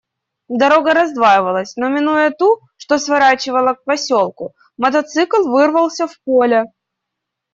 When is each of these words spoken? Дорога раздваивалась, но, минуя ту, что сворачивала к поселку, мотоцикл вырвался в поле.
Дорога 0.61 0.93
раздваивалась, 0.97 1.75
но, 1.77 1.87
минуя 1.89 2.31
ту, 2.31 2.59
что 2.77 2.97
сворачивала 2.97 3.75
к 3.75 3.83
поселку, 3.83 4.55
мотоцикл 4.75 5.43
вырвался 5.47 6.07
в 6.07 6.19
поле. 6.25 6.65